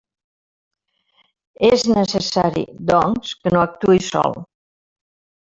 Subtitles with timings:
[1.67, 4.37] És necessari, doncs, que no actuï sol.